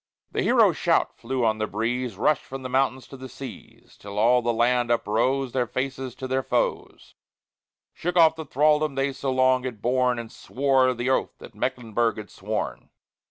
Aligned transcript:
The 0.31 0.41
hero 0.41 0.71
shout 0.73 1.15
flew 1.15 1.45
on 1.45 1.59
the 1.59 1.67
breeze; 1.67 2.17
Rushed 2.17 2.41
from 2.41 2.63
the 2.63 2.69
mountains 2.69 3.05
to 3.05 3.17
the 3.17 3.29
seas; 3.29 3.97
Till 3.99 4.17
all 4.17 4.41
the 4.41 4.51
land 4.51 4.89
uprose, 4.89 5.51
Their 5.51 5.67
faces 5.67 6.15
to 6.15 6.27
their 6.27 6.41
foes, 6.41 7.13
Shook 7.93 8.17
off 8.17 8.35
the 8.35 8.45
thraldom 8.47 8.95
they 8.95 9.13
so 9.13 9.31
long 9.31 9.61
had 9.63 9.79
borne, 9.79 10.17
And 10.17 10.31
swore 10.31 10.91
the 10.95 11.11
oath 11.11 11.37
that 11.37 11.53
Mecklenburg 11.53 12.17
had 12.17 12.31
sworn! 12.31 12.89